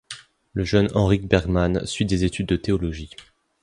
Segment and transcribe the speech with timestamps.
[0.53, 3.11] Le jeune Henryk Bergman suit des études de théologie.